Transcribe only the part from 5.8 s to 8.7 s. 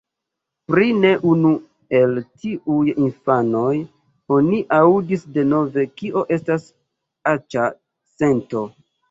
kio estas aĉa sento.